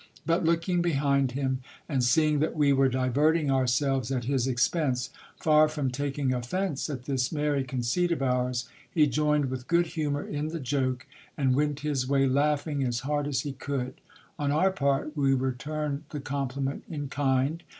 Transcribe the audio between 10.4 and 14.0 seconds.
the joke, and went his way laughing as hard as he could.